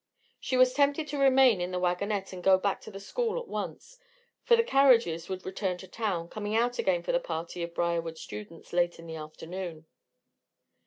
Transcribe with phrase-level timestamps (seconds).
[0.39, 3.47] She was tempted to remain in the wagonette and go back to the school at
[3.47, 3.99] once
[4.41, 8.17] for the carriages would return to town, coming out again for the party of Briarwood
[8.17, 9.85] students late in the afternoon.